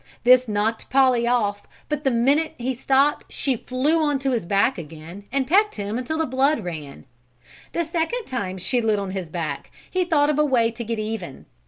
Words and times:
This 0.23 0.47
knocked 0.47 0.89
Polly 0.89 1.27
off 1.27 1.61
but 1.87 2.03
the 2.03 2.09
minute 2.09 2.55
he 2.57 2.73
stopped 2.73 3.31
she 3.31 3.55
flew 3.55 4.01
onto 4.01 4.31
his 4.31 4.45
back 4.45 4.79
again 4.79 5.25
and 5.31 5.45
pecked 5.45 5.75
him 5.75 5.95
until 5.95 6.17
the 6.17 6.25
blood 6.25 6.63
ran. 6.63 7.05
The 7.73 7.83
second 7.83 8.25
time 8.25 8.57
she 8.57 8.81
lit 8.81 8.97
on 8.97 9.11
his 9.11 9.29
back 9.29 9.69
he 9.91 10.03
thought 10.03 10.31
of 10.31 10.39
a 10.39 10.43
way 10.43 10.71
to 10.71 10.83
get 10.83 10.97
even. 10.97 11.45